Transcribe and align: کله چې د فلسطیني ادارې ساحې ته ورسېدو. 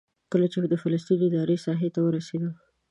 کله 0.31 0.45
چې 0.51 0.57
د 0.71 0.75
فلسطیني 0.83 1.25
ادارې 1.29 1.57
ساحې 1.65 1.89
ته 1.95 1.99
ورسېدو. 2.03 2.49